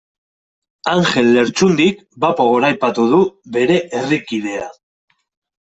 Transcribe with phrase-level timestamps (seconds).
[0.93, 3.21] Anjel Lertxundik bapo goraipatu du
[3.59, 4.67] bere herrikidea.